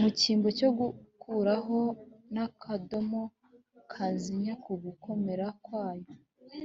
mu 0.00 0.08
cyimbo 0.18 0.48
cyo 0.58 0.70
gukuraho 0.78 1.78
n’akadomo 2.34 3.22
kanzinya 3.92 4.52
ku 4.64 4.72
gukomera 4.84 5.46
kwayo, 5.64 6.10